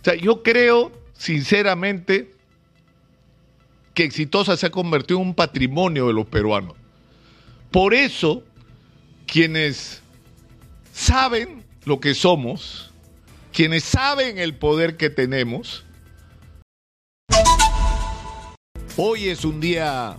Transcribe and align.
O 0.00 0.04
sea, 0.04 0.14
yo 0.14 0.42
creo, 0.42 0.92
sinceramente, 1.12 2.32
que 3.92 4.04
Exitosa 4.04 4.56
se 4.56 4.66
ha 4.66 4.70
convertido 4.70 5.20
en 5.20 5.28
un 5.28 5.34
patrimonio 5.34 6.06
de 6.06 6.14
los 6.14 6.26
peruanos. 6.26 6.74
Por 7.70 7.92
eso, 7.92 8.42
quienes 9.26 10.02
saben 10.92 11.64
lo 11.84 12.00
que 12.00 12.14
somos, 12.14 12.92
quienes 13.52 13.84
saben 13.84 14.38
el 14.38 14.54
poder 14.54 14.96
que 14.96 15.10
tenemos, 15.10 15.84
hoy 18.96 19.28
es 19.28 19.44
un 19.44 19.60
día 19.60 20.18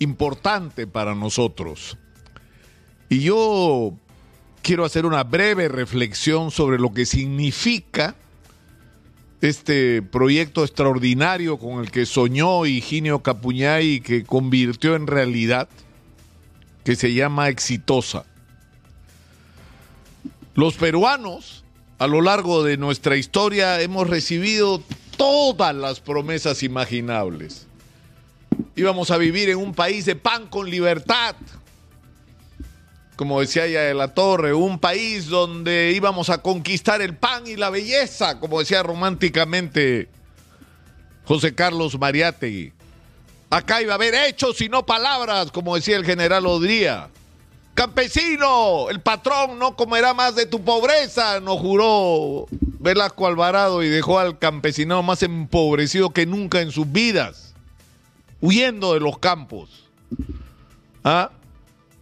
importante 0.00 0.88
para 0.88 1.14
nosotros. 1.14 1.96
Y 3.08 3.20
yo 3.20 3.94
quiero 4.62 4.84
hacer 4.84 5.06
una 5.06 5.22
breve 5.22 5.68
reflexión 5.68 6.50
sobre 6.50 6.78
lo 6.78 6.92
que 6.92 7.06
significa 7.06 8.16
este 9.40 10.02
proyecto 10.02 10.64
extraordinario 10.64 11.58
con 11.58 11.80
el 11.80 11.90
que 11.90 12.04
soñó 12.04 12.66
Higinio 12.66 13.20
Capuñay 13.20 13.94
y 13.94 14.00
que 14.00 14.24
convirtió 14.24 14.96
en 14.96 15.06
realidad, 15.06 15.68
que 16.84 16.96
se 16.96 17.14
llama 17.14 17.48
Exitosa. 17.48 18.24
Los 20.54 20.74
peruanos, 20.74 21.64
a 21.98 22.06
lo 22.06 22.20
largo 22.20 22.62
de 22.64 22.76
nuestra 22.76 23.16
historia, 23.16 23.80
hemos 23.80 24.08
recibido 24.08 24.82
todas 25.16 25.74
las 25.74 26.00
promesas 26.00 26.62
imaginables. 26.62 27.66
Íbamos 28.76 29.10
a 29.10 29.16
vivir 29.16 29.48
en 29.48 29.58
un 29.58 29.74
país 29.74 30.04
de 30.04 30.16
pan 30.16 30.48
con 30.48 30.68
libertad, 30.68 31.34
como 33.20 33.40
decía 33.40 33.66
ella 33.66 33.82
de 33.82 33.92
la 33.92 34.14
Torre, 34.14 34.54
un 34.54 34.78
país 34.78 35.26
donde 35.26 35.92
íbamos 35.94 36.30
a 36.30 36.40
conquistar 36.40 37.02
el 37.02 37.14
pan 37.18 37.46
y 37.46 37.54
la 37.54 37.68
belleza, 37.68 38.40
como 38.40 38.60
decía 38.60 38.82
románticamente 38.82 40.08
José 41.26 41.54
Carlos 41.54 41.98
Mariátegui. 41.98 42.72
Acá 43.50 43.82
iba 43.82 43.92
a 43.92 43.96
haber 43.96 44.14
hechos 44.14 44.58
y 44.62 44.70
no 44.70 44.86
palabras, 44.86 45.52
como 45.52 45.74
decía 45.74 45.98
el 45.98 46.06
general 46.06 46.46
Odría. 46.46 47.10
Campesino, 47.74 48.88
el 48.88 49.02
patrón 49.02 49.58
no 49.58 49.76
comerá 49.76 50.14
más 50.14 50.34
de 50.34 50.46
tu 50.46 50.64
pobreza, 50.64 51.40
nos 51.40 51.58
juró 51.58 52.46
Velasco 52.78 53.26
Alvarado 53.26 53.82
y 53.82 53.90
dejó 53.90 54.18
al 54.18 54.38
campesinado 54.38 55.02
más 55.02 55.22
empobrecido 55.22 56.08
que 56.08 56.24
nunca 56.24 56.62
en 56.62 56.70
sus 56.70 56.90
vidas, 56.90 57.52
huyendo 58.40 58.94
de 58.94 59.00
los 59.00 59.18
campos. 59.18 59.84
¿Ah? 61.04 61.32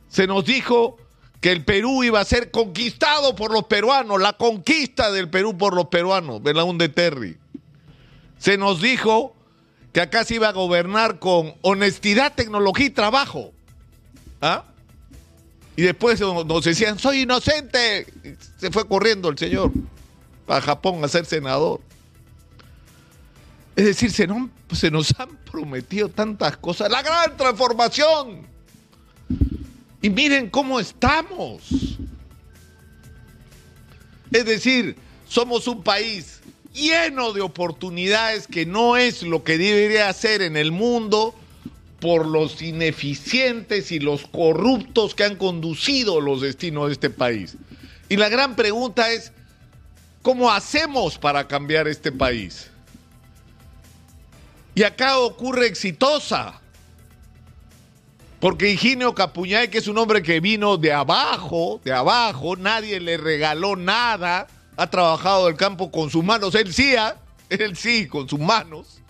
Se 0.09 0.29
nos 0.29 0.45
dijo 0.45 0.97
que 1.41 1.53
el 1.53 1.65
Perú 1.65 2.03
iba 2.03 2.21
a 2.21 2.25
ser 2.25 2.51
conquistado 2.51 3.37
por 3.37 3.53
los 3.53 3.65
peruanos, 3.65 4.21
la 4.21 4.33
conquista 4.33 5.13
del 5.13 5.31
Perú 5.31 5.57
por 5.57 5.75
los 5.75 5.87
peruanos, 5.87 6.43
de 6.43 6.89
Terry. 6.89 7.39
Se 8.39 8.57
nos 8.59 8.81
dijo 8.81 9.35
que 9.93 10.01
acá 10.01 10.25
se 10.25 10.35
iba 10.35 10.49
a 10.49 10.53
gobernar 10.53 11.19
con 11.19 11.55
honestidad, 11.63 12.35
tecnología 12.35 12.87
y 12.87 12.91
trabajo. 12.91 13.53
¿Ah? 14.41 14.65
Y 15.77 15.83
después 15.83 16.21
nos 16.21 16.65
decían, 16.65 16.99
soy 16.99 17.23
inocente. 17.23 18.07
Se 18.59 18.71
fue 18.73 18.87
corriendo 18.89 19.29
el 19.29 19.39
señor 19.39 19.71
a 20.49 20.61
Japón 20.61 21.05
a 21.05 21.09
ser 21.09 21.25
senador. 21.25 21.81
Es 23.77 23.85
decir, 23.85 24.11
se 24.11 24.91
nos 24.91 25.21
han 25.21 25.37
prometido 25.51 26.09
tantas 26.09 26.57
cosas. 26.57 26.91
La 26.91 27.03
gran 27.03 27.37
transformación 27.37 28.45
y 30.01 30.11
miren 30.11 30.51
cómo 30.51 30.79
estamos. 30.81 31.63
Es 34.31 34.45
decir, 34.45 34.97
somos 35.27 35.67
un 35.67 35.83
país 35.83 36.41
lleno 36.73 37.33
de 37.33 37.41
oportunidades 37.41 38.47
que 38.47 38.67
no 38.67 38.97
es 38.97 39.23
lo 39.23 39.43
que 39.43 39.59
debería 39.59 40.13
ser 40.13 40.43
en 40.43 40.57
el 40.57 40.71
mundo 40.71 41.35
por 42.01 42.27
los 42.27 42.63
ineficientes 42.63 43.91
y 43.91 43.99
los 43.99 44.27
corruptos 44.27 45.15
que 45.15 45.25
han 45.25 45.37
conducido 45.37 46.21
los 46.21 46.41
destinos 46.41 46.87
de 46.87 46.93
este 46.93 47.11
país. 47.11 47.57
Y 48.09 48.17
la 48.17 48.29
gran 48.29 48.55
pregunta 48.55 49.11
es, 49.11 49.33
¿cómo 50.23 50.51
hacemos 50.51 51.19
para 51.19 51.49
cambiar 51.49 51.89
este 51.89 52.13
país? 52.13 52.71
Y 54.75 54.85
acá 54.85 55.19
ocurre 55.19 55.67
exitosa. 55.67 56.61
Porque 58.41 58.71
Higinio 58.71 59.15
Capuñay, 59.15 59.69
que 59.69 59.79
es 59.79 59.89
un 59.89 59.99
hombre 59.99 60.23
que 60.23 60.39
vino 60.41 60.77
de 60.77 60.93
abajo, 60.93 61.81
de 61.85 61.93
abajo, 61.93 62.57
nadie 62.57 63.01
le 63.01 63.17
regaló 63.17 63.75
nada, 63.75 64.47
ha 64.77 64.87
trabajado 64.89 65.49
el 65.49 65.57
campo 65.57 65.91
con 65.91 66.09
sus 66.09 66.23
manos, 66.23 66.55
él 66.55 66.73
sí, 66.73 66.95
¿ah? 66.95 67.17
él 67.51 67.77
sí, 67.77 68.07
con 68.07 68.29
sus 68.29 68.39
manos. 68.39 69.01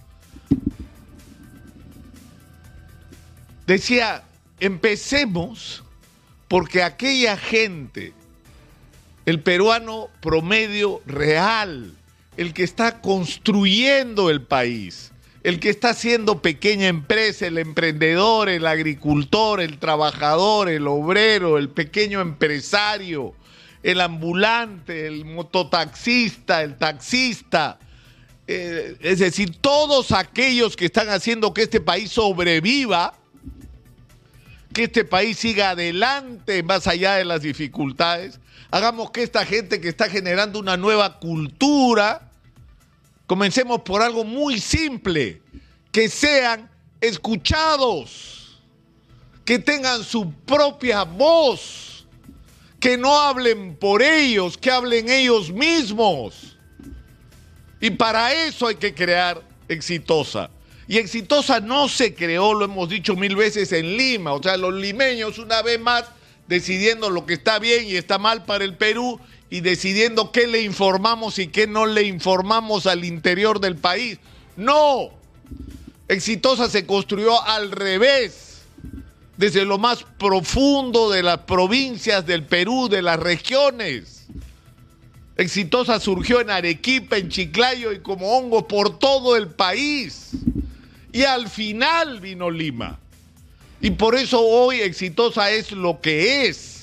Decía, 3.67 4.25
empecemos 4.61 5.85
porque 6.49 6.83
aquella 6.83 7.37
gente, 7.37 8.15
el 9.27 9.43
peruano 9.43 10.09
promedio 10.23 11.03
real, 11.05 11.93
el 12.39 12.55
que 12.55 12.63
está 12.63 13.03
construyendo 13.03 14.31
el 14.31 14.41
país, 14.41 15.13
el 15.49 15.61
que 15.61 15.71
está 15.71 15.91
haciendo 15.91 16.43
pequeña 16.43 16.89
empresa, 16.89 17.47
el 17.47 17.57
emprendedor, 17.57 18.51
el 18.51 18.67
agricultor, 18.67 19.63
el 19.63 19.79
trabajador, 19.79 20.69
el 20.69 20.87
obrero, 20.87 21.57
el 21.57 21.71
pequeño 21.71 22.21
empresario, 22.21 23.33
el 23.83 24.03
ambulante, 24.03 25.07
el 25.07 25.25
mototaxista, 25.25 26.63
el 26.63 26.77
taxista, 26.77 27.79
eh, 28.47 28.99
es 29.01 29.21
decir, 29.21 29.57
todos 29.59 30.13
aquellos 30.13 30.77
que 30.77 30.85
están 30.85 31.09
haciendo 31.09 31.55
que 31.55 31.63
este 31.63 31.81
país 31.81 32.11
sobreviva, 32.11 33.15
que 34.75 34.85
este 34.85 35.07
país 35.07 35.39
siga 35.39 35.71
adelante 35.71 36.63
más 36.63 36.87
allá 36.87 37.15
de 37.15 37.25
las 37.25 37.41
dificultades, 37.41 38.39
hagamos 38.71 39.13
que 39.13 39.23
esta 39.23 39.47
gente 39.47 39.81
que 39.81 39.89
está 39.89 40.11
generando 40.11 40.59
una 40.59 40.77
nueva 40.77 41.19
cultura, 41.19 42.28
Comencemos 43.29 43.83
por 43.83 44.01
algo 44.01 44.25
muy 44.25 44.59
simple, 44.59 45.43
que 45.93 46.09
sean 46.09 46.71
escuchados, 46.99 48.59
que 49.45 49.59
tengan 49.59 50.03
su 50.03 50.33
propia 50.47 51.03
voz, 51.03 52.07
que 52.81 52.97
no 52.97 53.21
hablen 53.21 53.77
por 53.77 54.01
ellos, 54.01 54.57
que 54.57 54.71
hablen 54.71 55.11
ellos 55.11 55.53
mismos. 55.53 56.57
Y 57.83 57.91
para 57.91 58.33
eso 58.33 58.67
hay 58.67 58.77
que 58.77 58.95
crear 58.95 59.43
exitosa. 59.69 60.49
Y 60.87 60.97
exitosa 60.97 61.61
no 61.61 61.87
se 61.87 62.15
creó, 62.15 62.55
lo 62.55 62.65
hemos 62.65 62.89
dicho 62.89 63.15
mil 63.15 63.37
veces, 63.37 63.73
en 63.73 63.95
Lima. 63.99 64.33
O 64.33 64.43
sea, 64.43 64.57
los 64.57 64.73
limeños 64.73 65.37
una 65.39 65.61
vez 65.61 65.79
más 65.79 66.07
decidiendo 66.47 67.11
lo 67.11 67.27
que 67.27 67.35
está 67.35 67.59
bien 67.59 67.85
y 67.85 67.97
está 67.97 68.17
mal 68.17 68.47
para 68.47 68.65
el 68.65 68.75
Perú 68.75 69.21
y 69.51 69.61
decidiendo 69.61 70.31
qué 70.31 70.47
le 70.47 70.63
informamos 70.63 71.39
y 71.39 71.49
qué 71.49 71.67
no 71.67 71.87
le 71.87 72.03
informamos 72.03 72.87
al 72.87 73.05
interior 73.05 73.61
del 73.61 73.77
país. 73.77 74.19
No, 74.57 75.11
Exitosa 76.09 76.69
se 76.69 76.87
construyó 76.87 77.43
al 77.43 77.71
revés, 77.71 78.63
desde 79.37 79.65
lo 79.65 79.79
más 79.79 80.05
profundo 80.19 81.11
de 81.11 81.23
las 81.23 81.39
provincias 81.39 82.27
del 82.27 82.45
Perú, 82.45 82.89
de 82.89 83.03
las 83.03 83.19
regiones. 83.19 84.27
Exitosa 85.37 86.01
surgió 86.01 86.41
en 86.41 86.51
Arequipa, 86.51 87.17
en 87.17 87.29
Chiclayo 87.29 87.93
y 87.93 88.01
como 88.01 88.37
hongo 88.37 88.67
por 88.67 88.99
todo 88.99 89.37
el 89.37 89.49
país. 89.49 90.31
Y 91.13 91.23
al 91.23 91.49
final 91.49 92.21
vino 92.21 92.51
Lima. 92.51 92.99
Y 93.81 93.91
por 93.91 94.17
eso 94.17 94.41
hoy 94.41 94.81
Exitosa 94.81 95.53
es 95.53 95.71
lo 95.71 96.01
que 96.01 96.49
es 96.49 96.78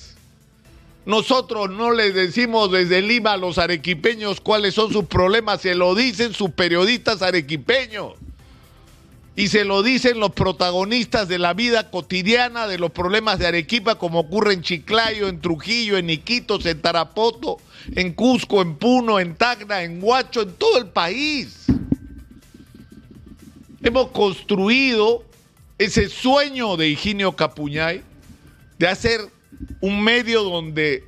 nosotros 1.06 1.70
no 1.70 1.92
les 1.92 2.16
decimos 2.16 2.72
desde 2.72 3.02
Lima 3.02 3.34
a 3.34 3.38
los 3.38 3.60
arequipeños 3.60 4.42
cuáles 4.42 4.74
son 4.74 4.92
sus 4.92 5.06
problemas, 5.06 5.62
se 5.62 5.76
lo 5.76 5.94
dicen 5.94 6.34
sus 6.34 6.52
periodistas 6.52 7.22
arequipeños. 7.22 8.14
Y 9.38 9.50
se 9.50 9.66
lo 9.66 9.84
dicen 9.84 10.20
los 10.20 10.32
protagonistas 10.32 11.28
de 11.28 11.38
la 11.38 11.54
vida 11.54 11.92
cotidiana 11.92 12.68
de 12.68 12.80
los 12.80 12.92
problemas 12.92 13.38
de 13.38 13.46
Arequipa, 13.46 13.96
como 13.96 14.22
ocurre 14.22 14.54
en 14.54 14.62
Chiclayo, 14.62 15.28
en 15.28 15.42
Trujillo, 15.42 15.98
en 15.98 16.10
Iquitos, 16.10 16.66
en 16.66 16.82
Tarapoto, 16.82 17.58
en 17.96 18.14
Cusco, 18.14 18.62
en 18.62 18.78
Puno, 18.78 19.20
en 19.20 19.36
Tacna, 19.36 19.84
en 19.84 20.02
Huacho, 20.02 20.44
en 20.44 20.54
todo 20.54 20.78
el 20.78 20.88
país. 20.88 21.66
Hemos 23.84 24.12
construido 24.12 25.26
ese 25.78 26.08
sueño 26.08 26.78
de 26.78 26.88
Higinio 26.88 27.34
Capuñay 27.34 28.04
de 28.80 28.88
hacer 28.88 29.35
un 29.82 30.04
medio 30.04 30.44
donde 30.44 31.04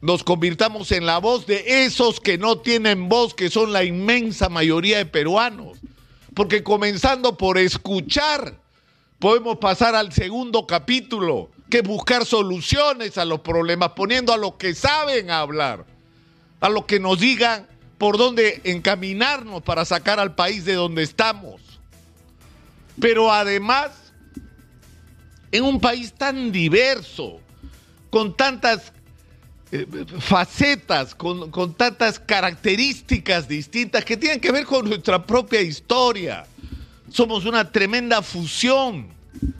nos 0.00 0.22
convirtamos 0.22 0.92
en 0.92 1.06
la 1.06 1.18
voz 1.18 1.46
de 1.46 1.84
esos 1.84 2.20
que 2.20 2.38
no 2.38 2.58
tienen 2.58 3.08
voz, 3.08 3.34
que 3.34 3.50
son 3.50 3.72
la 3.72 3.84
inmensa 3.84 4.48
mayoría 4.48 4.98
de 4.98 5.06
peruanos. 5.06 5.78
Porque 6.34 6.62
comenzando 6.62 7.36
por 7.36 7.58
escuchar, 7.58 8.58
podemos 9.18 9.56
pasar 9.56 9.94
al 9.94 10.12
segundo 10.12 10.66
capítulo, 10.66 11.50
que 11.70 11.78
es 11.78 11.82
buscar 11.82 12.26
soluciones 12.26 13.18
a 13.18 13.24
los 13.24 13.40
problemas, 13.40 13.92
poniendo 13.96 14.32
a 14.32 14.36
los 14.36 14.54
que 14.54 14.74
saben 14.74 15.30
hablar, 15.30 15.86
a 16.60 16.68
los 16.68 16.84
que 16.84 17.00
nos 17.00 17.18
digan 17.18 17.66
por 17.98 18.18
dónde 18.18 18.60
encaminarnos 18.64 19.62
para 19.62 19.84
sacar 19.84 20.20
al 20.20 20.34
país 20.34 20.64
de 20.64 20.74
donde 20.74 21.02
estamos. 21.02 21.60
Pero 23.00 23.32
además, 23.32 23.90
en 25.50 25.64
un 25.64 25.80
país 25.80 26.12
tan 26.12 26.52
diverso, 26.52 27.40
con 28.16 28.34
tantas 28.34 28.94
eh, 29.70 29.86
facetas, 30.20 31.14
con, 31.14 31.50
con 31.50 31.74
tantas 31.74 32.18
características 32.18 33.46
distintas 33.46 34.06
que 34.06 34.16
tienen 34.16 34.40
que 34.40 34.50
ver 34.52 34.64
con 34.64 34.88
nuestra 34.88 35.26
propia 35.26 35.60
historia. 35.60 36.46
Somos 37.12 37.44
una 37.44 37.70
tremenda 37.70 38.22
fusión 38.22 39.08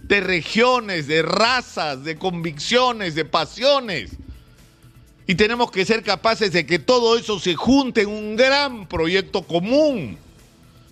de 0.05 0.20
regiones, 0.23 1.06
de 1.06 1.20
razas, 1.20 2.03
de 2.03 2.17
convicciones, 2.17 3.14
de 3.14 3.26
pasiones. 3.26 4.12
Y 5.26 5.35
tenemos 5.35 5.70
que 5.70 5.85
ser 5.85 6.03
capaces 6.03 6.50
de 6.50 6.64
que 6.64 6.79
todo 6.79 7.19
eso 7.19 7.38
se 7.38 7.56
junte 7.56 8.00
en 8.00 8.08
un 8.08 8.37
gran 8.37 8.88
proyecto 8.88 9.43
común, 9.43 10.17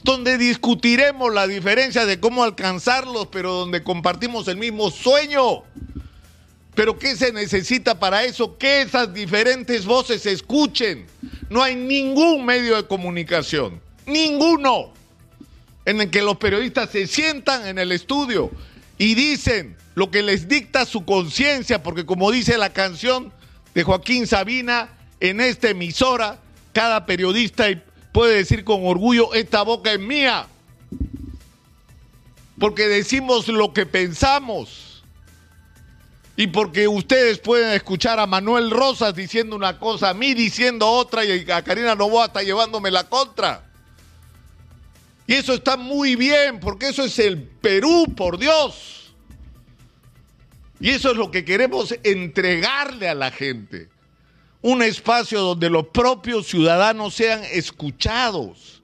donde 0.02 0.36
discutiremos 0.36 1.32
la 1.32 1.46
diferencia 1.46 2.04
de 2.04 2.20
cómo 2.20 2.44
alcanzarlos, 2.44 3.28
pero 3.28 3.54
donde 3.54 3.82
compartimos 3.82 4.48
el 4.48 4.58
mismo 4.58 4.90
sueño. 4.90 5.62
Pero 6.74 6.98
¿qué 6.98 7.16
se 7.16 7.32
necesita 7.32 7.98
para 7.98 8.24
eso? 8.24 8.58
Que 8.58 8.82
esas 8.82 9.14
diferentes 9.14 9.84
voces 9.84 10.22
se 10.22 10.32
escuchen. 10.32 11.06
No 11.48 11.62
hay 11.62 11.76
ningún 11.76 12.44
medio 12.44 12.76
de 12.76 12.86
comunicación, 12.86 13.80
ninguno, 14.06 14.92
en 15.84 16.00
el 16.00 16.10
que 16.10 16.22
los 16.22 16.36
periodistas 16.36 16.90
se 16.90 17.06
sientan 17.06 17.66
en 17.66 17.78
el 17.78 17.92
estudio 17.92 18.50
y 18.98 19.14
dicen 19.14 19.76
lo 19.94 20.10
que 20.10 20.22
les 20.22 20.48
dicta 20.48 20.86
su 20.86 21.04
conciencia, 21.04 21.82
porque 21.82 22.06
como 22.06 22.30
dice 22.30 22.58
la 22.58 22.72
canción 22.72 23.32
de 23.74 23.82
Joaquín 23.82 24.26
Sabina, 24.26 24.90
en 25.20 25.40
esta 25.40 25.70
emisora, 25.70 26.40
cada 26.72 27.06
periodista 27.06 27.66
puede 28.12 28.36
decir 28.36 28.64
con 28.64 28.86
orgullo, 28.86 29.34
esta 29.34 29.62
boca 29.62 29.92
es 29.92 30.00
mía, 30.00 30.46
porque 32.58 32.88
decimos 32.88 33.48
lo 33.48 33.72
que 33.72 33.86
pensamos. 33.86 34.83
Y 36.36 36.48
porque 36.48 36.88
ustedes 36.88 37.38
pueden 37.38 37.72
escuchar 37.72 38.18
a 38.18 38.26
Manuel 38.26 38.70
Rosas 38.70 39.14
diciendo 39.14 39.54
una 39.54 39.78
cosa, 39.78 40.10
a 40.10 40.14
mí 40.14 40.34
diciendo 40.34 40.88
otra 40.88 41.24
y 41.24 41.48
a 41.50 41.62
Karina 41.62 41.94
Novoa 41.94 42.26
está 42.26 42.42
llevándome 42.42 42.90
la 42.90 43.08
contra. 43.08 43.64
Y 45.26 45.34
eso 45.34 45.54
está 45.54 45.76
muy 45.76 46.16
bien, 46.16 46.60
porque 46.60 46.88
eso 46.88 47.04
es 47.04 47.18
el 47.18 47.42
Perú, 47.42 48.12
por 48.16 48.38
Dios. 48.38 49.14
Y 50.80 50.90
eso 50.90 51.12
es 51.12 51.16
lo 51.16 51.30
que 51.30 51.44
queremos 51.44 51.94
entregarle 52.02 53.08
a 53.08 53.14
la 53.14 53.30
gente. 53.30 53.88
Un 54.60 54.82
espacio 54.82 55.40
donde 55.40 55.70
los 55.70 55.86
propios 55.88 56.46
ciudadanos 56.46 57.14
sean 57.14 57.42
escuchados, 57.52 58.82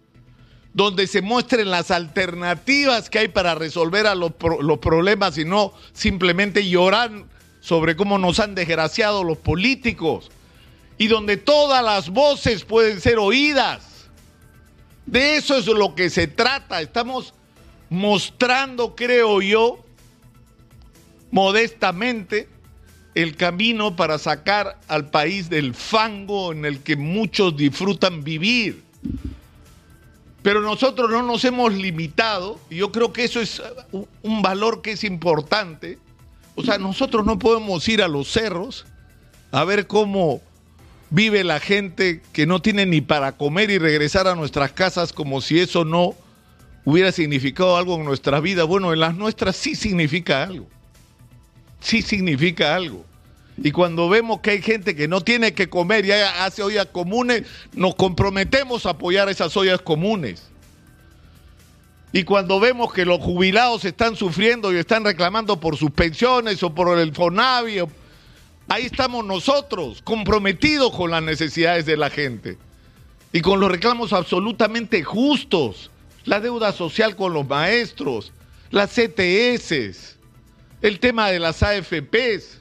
donde 0.73 1.07
se 1.09 1.21
muestren 1.21 1.71
las 1.71 1.91
alternativas 1.91 3.11
que 3.11 3.19
hay 3.19 3.29
para 3.29 3.57
resolver 3.57 4.07
a 4.07 4.15
los, 4.15 4.33
los 4.61 4.79
problemas 4.79 5.37
y 5.37 5.45
no 5.45 5.75
simplemente 5.93 6.67
llorar 6.69 7.11
sobre 7.61 7.97
cómo 7.97 8.19
nos 8.19 8.41
han 8.41 8.55
desgraciado 8.55 9.25
los 9.25 9.39
políticos, 9.39 10.31
y 10.99 11.07
donde 11.07 11.37
todas 11.37 11.83
las 11.83 12.11
voces 12.11 12.65
pueden 12.65 13.01
ser 13.01 13.19
oídas 13.19 13.91
de 15.11 15.37
eso 15.37 15.57
es 15.57 15.67
lo 15.67 15.95
que 15.95 16.09
se 16.09 16.29
trata. 16.29 16.81
Estamos 16.81 17.35
mostrando, 17.89 18.95
creo 18.95 19.43
yo, 19.43 19.85
modestamente, 21.33 22.49
el 23.17 23.37
camino 23.37 23.97
para 23.97 24.19
sacar 24.19 24.79
al 24.87 25.11
país 25.11 25.51
del 25.51 25.75
fango 25.75 26.53
en 26.53 26.65
el 26.65 26.81
que 26.81 26.95
muchos 26.95 27.57
disfrutan 27.57 28.23
vivir. 28.23 28.85
Pero 30.43 30.61
nosotros 30.61 31.11
no 31.11 31.23
nos 31.23 31.45
hemos 31.45 31.75
limitado, 31.75 32.61
y 32.71 32.77
yo 32.77 32.93
creo 32.93 33.13
que 33.13 33.25
eso 33.25 33.41
es 33.41 33.61
un 34.23 34.43
valor 34.43 34.81
que 34.81 34.93
es 34.93 35.03
importante. 35.03 35.99
O 36.61 36.63
sea, 36.63 36.77
nosotros 36.77 37.25
no 37.25 37.39
podemos 37.39 37.89
ir 37.89 38.03
a 38.03 38.09
los 38.09 38.31
cerros 38.31 38.85
a 39.51 39.65
ver 39.65 39.87
cómo 39.87 40.43
vive 41.09 41.43
la 41.43 41.59
gente 41.59 42.21
que 42.35 42.47
no 42.47 42.61
tiene 42.61 42.85
ni 42.85 43.01
para 43.01 43.33
comer 43.33 43.71
y 43.71 43.79
regresar 43.79 44.29
a 44.29 44.35
nuestras 44.35 44.73
casas 44.73 45.15
como 45.15 45.41
si 45.41 45.59
eso 45.59 45.87
no 45.87 46.15
hubiera 46.85 47.13
significado 47.13 47.79
algo 47.79 47.97
en 47.97 48.05
nuestra 48.05 48.41
vida. 48.41 48.65
Bueno, 48.65 48.93
en 48.93 49.01
las 49.01 49.15
nuestras 49.15 49.57
sí 49.57 49.75
significa 49.75 50.43
algo. 50.43 50.69
Sí 51.81 52.03
significa 52.03 52.75
algo. 52.75 53.07
Y 53.57 53.73
cuando 53.73 54.11
vemos 54.11 54.41
que 54.41 54.51
hay 54.51 54.61
gente 54.61 54.95
que 54.95 55.09
no 55.09 55.23
tiene 55.23 55.55
que 55.55 55.71
comer 55.71 56.05
y 56.05 56.13
hace 56.13 56.63
ollas 56.63 56.89
comunes, 56.93 57.45
nos 57.73 57.95
comprometemos 57.95 58.85
a 58.85 58.91
apoyar 58.91 59.31
esas 59.31 59.57
ollas 59.57 59.81
comunes. 59.81 60.51
Y 62.13 62.25
cuando 62.25 62.59
vemos 62.59 62.93
que 62.93 63.05
los 63.05 63.21
jubilados 63.21 63.85
están 63.85 64.17
sufriendo 64.17 64.73
y 64.73 64.77
están 64.77 65.05
reclamando 65.05 65.61
por 65.61 65.77
sus 65.77 65.91
pensiones 65.91 66.63
o 66.63 66.75
por 66.75 66.99
el 66.99 67.15
FONAVI 67.15 67.83
Ahí 68.73 68.87
estamos 68.87 69.25
nosotros, 69.25 70.01
comprometidos 70.01 70.95
con 70.95 71.11
las 71.11 71.25
necesidades 71.25 71.87
de 71.87 71.97
la 71.97 72.09
gente 72.09 72.57
y 73.33 73.41
con 73.41 73.59
los 73.59 73.69
reclamos 73.69 74.13
absolutamente 74.13 75.03
justos. 75.03 75.91
La 76.25 76.39
deuda 76.39 76.73
social 76.73 77.17
con 77.17 77.33
los 77.33 77.49
maestros, 77.49 78.33
las 78.71 78.93
CTS, 78.93 80.17
el 80.83 81.01
tema 81.01 81.33
de 81.33 81.41
las 81.41 81.65
AFPs, 81.65 82.61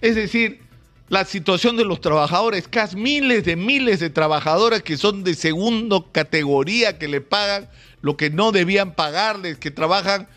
es 0.00 0.14
decir, 0.14 0.62
la 1.10 1.24
situación 1.24 1.76
de 1.76 1.84
los 1.84 2.00
trabajadores, 2.00 2.68
casi 2.68 2.96
miles 2.96 3.44
de 3.44 3.56
miles 3.56 3.98
de 3.98 4.10
trabajadores 4.10 4.84
que 4.84 4.96
son 4.96 5.24
de 5.24 5.34
segunda 5.34 5.98
categoría, 6.12 6.98
que 6.98 7.08
le 7.08 7.20
pagan 7.20 7.68
lo 8.00 8.16
que 8.16 8.30
no 8.30 8.52
debían 8.52 8.94
pagarles, 8.94 9.58
que 9.58 9.72
trabajan 9.72 10.28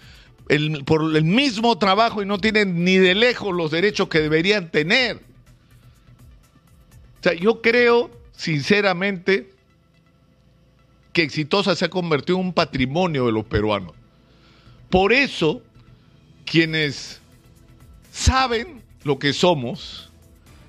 por 0.86 1.16
el 1.16 1.24
mismo 1.24 1.78
trabajo 1.78 2.24
y 2.24 2.26
no 2.26 2.40
tienen 2.40 2.84
ni 2.84 2.98
de 2.98 3.14
lejos 3.14 3.56
los 3.56 3.70
derechos 3.70 4.10
que 4.10 4.20
deberían 4.20 4.72
tener. 4.72 5.18
O 7.20 7.24
sea, 7.24 7.34
yo 7.34 7.62
creo, 7.62 8.10
sinceramente, 8.36 9.52
que 11.14 11.22
Exitosa 11.22 11.76
se 11.76 11.86
ha 11.86 11.90
convertido 11.90 12.40
en 12.40 12.48
un 12.48 12.54
patrimonio 12.54 13.28
de 13.28 13.32
los 13.32 13.46
peruanos. 13.46 13.94
Por 14.90 15.14
eso, 15.14 15.62
quienes 16.46 17.22
saben 18.12 18.82
lo 19.04 19.20
que 19.20 19.34
somos, 19.34 20.10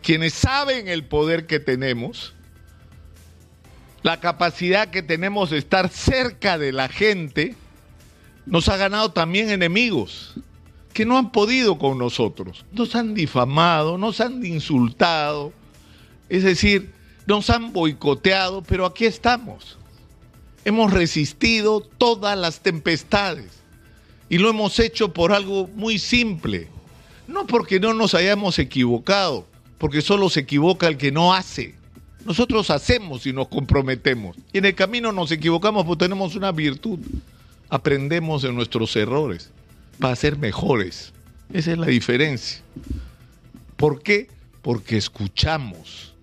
quienes 0.05 0.35
saben 0.35 0.87
el 0.87 1.05
poder 1.05 1.47
que 1.47 1.59
tenemos, 1.59 2.35
la 4.03 4.21
capacidad 4.21 4.91
que 4.91 5.03
tenemos 5.03 5.49
de 5.49 5.57
estar 5.57 5.89
cerca 5.89 6.59
de 6.59 6.73
la 6.73 6.89
gente, 6.89 7.55
nos 8.45 8.69
ha 8.69 8.77
ganado 8.77 9.13
también 9.13 9.49
enemigos 9.49 10.35
que 10.93 11.07
no 11.07 11.17
han 11.17 11.33
podido 11.33 11.79
con 11.79 11.97
nosotros. 11.97 12.67
Nos 12.71 12.95
han 12.95 13.15
difamado, 13.15 13.97
nos 13.97 14.21
han 14.21 14.45
insultado, 14.45 15.55
es 16.29 16.45
decir, 16.45 16.93
nos 17.27 17.49
han 17.49 17.73
boicoteado, 17.73 18.63
pero 18.63 18.85
aquí 18.85 19.07
estamos. 19.07 19.79
Hemos 20.67 20.93
resistido 20.93 21.81
todas 21.81 22.37
las 22.39 22.61
tempestades 22.61 23.63
y 24.29 24.37
lo 24.37 24.51
hemos 24.51 24.79
hecho 24.81 25.15
por 25.15 25.33
algo 25.33 25.67
muy 25.75 25.99
simple. 25.99 26.69
No 27.27 27.47
porque 27.47 27.81
no 27.81 27.95
nos 27.95 28.15
hayamos 28.15 28.59
equivocado, 28.59 29.47
porque 29.79 30.01
solo 30.01 30.29
se 30.29 30.41
equivoca 30.41 30.87
el 30.87 30.97
que 30.97 31.13
no 31.13 31.35
hace. 31.35 31.75
Nosotros 32.25 32.71
hacemos 32.71 33.27
y 33.27 33.33
nos 33.33 33.49
comprometemos. 33.49 34.37
Y 34.53 34.59
en 34.59 34.65
el 34.65 34.75
camino 34.75 35.13
nos 35.13 35.31
equivocamos 35.31 35.85
porque 35.85 36.05
tenemos 36.07 36.37
una 36.37 36.53
virtud 36.53 36.99
aprendemos 37.75 38.43
de 38.43 38.53
nuestros 38.53 38.95
errores 38.95 39.51
para 39.99 40.15
ser 40.15 40.39
mejores. 40.39 41.13
Esa 41.53 41.73
es 41.73 41.79
la 41.79 41.87
diferencia. 41.87 42.63
¿Por 43.77 44.03
qué? 44.03 44.29
Porque 44.63 44.97
escuchamos, 44.97 46.15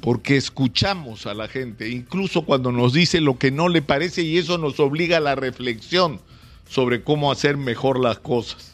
porque 0.00 0.36
escuchamos 0.36 1.26
a 1.26 1.32
la 1.32 1.48
gente, 1.48 1.88
incluso 1.88 2.42
cuando 2.42 2.72
nos 2.72 2.92
dice 2.92 3.20
lo 3.20 3.38
que 3.38 3.50
no 3.50 3.70
le 3.70 3.80
parece 3.82 4.22
y 4.22 4.38
eso 4.38 4.58
nos 4.58 4.78
obliga 4.80 5.16
a 5.16 5.20
la 5.20 5.34
reflexión 5.34 6.20
sobre 6.68 7.02
cómo 7.02 7.32
hacer 7.32 7.56
mejor 7.56 7.98
las 7.98 8.18
cosas. 8.18 8.71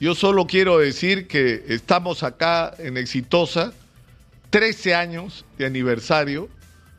Yo 0.00 0.14
solo 0.14 0.46
quiero 0.46 0.78
decir 0.78 1.26
que 1.26 1.62
estamos 1.68 2.22
acá 2.22 2.72
en 2.78 2.96
Exitosa, 2.96 3.74
13 4.48 4.94
años 4.94 5.44
de 5.58 5.66
aniversario, 5.66 6.48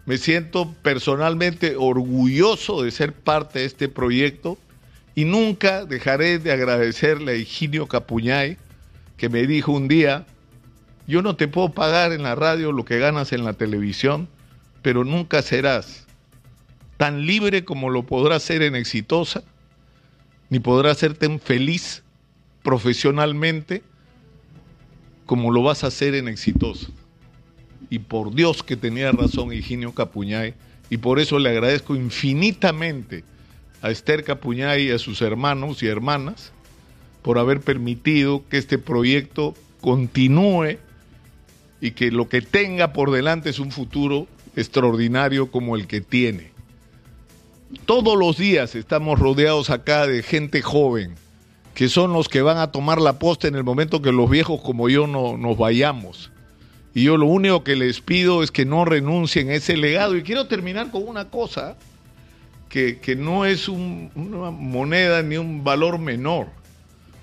me 0.05 0.19
siento 0.19 0.71
personalmente 0.83 1.75
orgulloso 1.77 2.83
de 2.83 2.91
ser 2.91 3.13
parte 3.13 3.57
de 3.57 3.65
este 3.65 3.89
proyecto 3.89 4.59
y 5.15 5.25
nunca 5.25 5.83
dejaré 5.85 6.37
de 6.37 6.51
agradecerle 6.51 7.31
a 7.31 7.35
Higinio 7.37 7.87
Capuñay, 7.87 8.59
que 9.17 9.29
me 9.29 9.47
dijo 9.47 9.71
un 9.71 9.87
día, 9.87 10.27
yo 11.07 11.23
no 11.23 11.35
te 11.35 11.47
puedo 11.47 11.69
pagar 11.69 12.13
en 12.13 12.21
la 12.21 12.35
radio 12.35 12.71
lo 12.71 12.85
que 12.85 12.99
ganas 12.99 13.33
en 13.33 13.43
la 13.43 13.53
televisión, 13.53 14.27
pero 14.83 15.03
nunca 15.03 15.41
serás 15.41 16.05
tan 16.97 17.25
libre 17.25 17.65
como 17.65 17.89
lo 17.89 18.03
podrás 18.03 18.43
ser 18.43 18.61
en 18.61 18.75
exitosa, 18.75 19.41
ni 20.51 20.59
podrás 20.59 20.99
ser 20.99 21.15
tan 21.15 21.39
feliz 21.39 22.03
profesionalmente 22.63 23.83
como 25.25 25.51
lo 25.51 25.63
vas 25.63 25.83
a 25.83 25.87
hacer 25.87 26.15
en 26.15 26.27
exitosa. 26.27 26.87
y 27.89 27.99
por 27.99 28.33
Dios 28.33 28.63
que 28.63 28.77
tenía 28.77 29.11
razón 29.11 29.51
Higinio 29.51 29.93
Capuñay, 29.93 30.53
y 30.89 30.97
por 30.97 31.19
eso 31.19 31.39
le 31.39 31.49
agradezco 31.49 31.95
infinitamente 31.95 33.23
a 33.81 33.91
Esther 33.91 34.23
Capuñay 34.23 34.87
y 34.87 34.91
a 34.91 34.99
sus 34.99 35.21
hermanos 35.21 35.81
y 35.83 35.87
hermanas 35.87 36.51
por 37.21 37.37
haber 37.37 37.61
permitido 37.61 38.43
que 38.49 38.57
este 38.57 38.77
proyecto 38.77 39.55
continúe 39.79 40.77
y 41.81 41.91
que 41.91 42.11
lo 42.11 42.29
que 42.29 42.41
tenga 42.41 42.93
por 42.93 43.11
delante 43.11 43.49
es 43.49 43.59
un 43.59 43.71
futuro 43.71 44.27
extraordinario 44.55 45.49
como 45.49 45.75
el 45.75 45.87
que 45.87 46.01
tiene. 46.01 46.51
Todos 47.85 48.17
los 48.17 48.37
días 48.37 48.75
estamos 48.75 49.17
rodeados 49.19 49.69
acá 49.69 50.07
de 50.07 50.23
gente 50.23 50.61
joven, 50.61 51.15
que 51.73 51.89
son 51.89 52.13
los 52.13 52.27
que 52.27 52.41
van 52.41 52.57
a 52.57 52.71
tomar 52.71 52.99
la 53.01 53.19
posta 53.19 53.47
en 53.47 53.55
el 53.55 53.63
momento 53.63 54.01
que 54.01 54.11
los 54.11 54.29
viejos 54.29 54.61
como 54.61 54.89
yo 54.89 55.07
no, 55.07 55.37
nos 55.37 55.57
vayamos. 55.57 56.31
Y 56.93 57.03
yo 57.03 57.17
lo 57.17 57.27
único 57.27 57.63
que 57.63 57.75
les 57.75 58.01
pido 58.01 58.43
es 58.43 58.51
que 58.51 58.65
no 58.65 58.83
renuncien 58.83 59.49
a 59.49 59.53
ese 59.53 59.77
legado. 59.77 60.17
Y 60.17 60.23
quiero 60.23 60.47
terminar 60.47 60.91
con 60.91 61.07
una 61.07 61.29
cosa 61.29 61.77
que, 62.67 63.15
no 63.17 63.45
es 63.45 63.67
una 63.69 64.51
moneda 64.51 65.21
ni 65.21 65.37
un 65.37 65.63
valor 65.63 65.99
menor. 65.99 66.47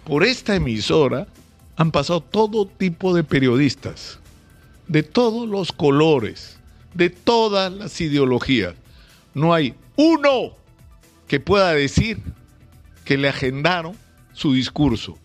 Por 0.05 0.25
esta 0.25 0.57
emisora 0.57 1.27
han 1.77 1.91
pasado 1.91 2.23
todo 2.23 2.67
tipo 2.67 3.15
de 3.15 3.25
periodistas, 3.25 4.19
de 4.87 5.03
todos 5.03 5.49
los 5.49 5.73
colores, 5.73 6.59
de 6.95 7.11
todas 7.11 7.73
las 7.73 8.01
ideologías. 8.01 8.75
No 9.35 9.53
hay 9.53 9.75
uno 9.97 10.53
que 11.27 11.41
pueda 11.41 11.73
decir 11.73 12.19
que 13.05 13.19
le 13.19 13.29
agendaron 13.29 13.95
su 14.39 14.53
discurso. 14.53 15.19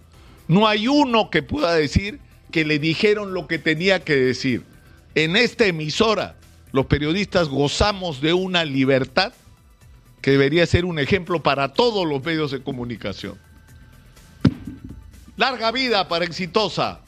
No 0.47 0.67
hay 0.67 0.87
uno 0.87 1.29
que 1.29 1.43
pueda 1.43 1.73
decir 1.73 2.19
que 2.51 2.65
le 2.65 2.79
dijeron 2.79 3.33
lo 3.33 3.47
que 3.47 3.59
tenía 3.59 4.03
que 4.03 4.15
decir. 4.15 4.63
En 5.13 5.35
esta 5.35 5.67
emisora, 5.67 6.35
los 6.71 6.87
periodistas 6.87 7.47
gozamos 7.47 8.21
de 8.21 8.33
una 8.33 8.65
libertad 8.65 9.31
que 10.21 10.31
debería 10.31 10.65
ser 10.65 10.85
un 10.85 10.97
ejemplo 10.97 11.43
para 11.43 11.73
todos 11.73 12.07
los 12.07 12.23
medios 12.23 12.49
de 12.49 12.63
comunicación. 12.63 13.37
Larga 15.37 15.71
vida 15.71 16.07
para 16.07 16.25
exitosa. 16.25 17.01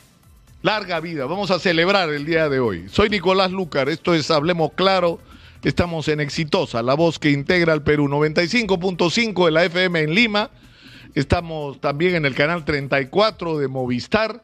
Larga 0.62 1.00
vida. 1.00 1.26
Vamos 1.26 1.50
a 1.50 1.58
celebrar 1.58 2.10
el 2.10 2.26
día 2.26 2.50
de 2.50 2.60
hoy. 2.60 2.86
Soy 2.90 3.10
Nicolás 3.10 3.52
Lucar. 3.52 3.90
Esto 3.90 4.14
es 4.14 4.30
Hablemos 4.30 4.74
Claro. 4.76 5.20
Estamos 5.64 6.08
en 6.10 6.20
Exitosa, 6.20 6.84
la 6.84 6.94
voz 6.94 7.18
que 7.18 7.32
integra 7.32 7.74
al 7.74 7.82
Perú. 7.82 8.08
95.5 8.08 9.46
de 9.46 9.52
la 9.52 9.66
FM 9.66 10.00
en 10.02 10.14
Lima. 10.14 10.52
Estamos 11.16 11.80
también 11.80 12.16
en 12.16 12.26
el 12.26 12.36
canal 12.36 12.66
34 12.66 13.58
de 13.58 13.70
Movistar 13.70 14.44